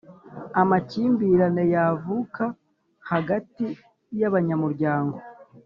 [0.61, 2.43] Amakimbirane yavuka
[3.11, 3.65] hagati
[4.19, 5.17] y abanyamuryango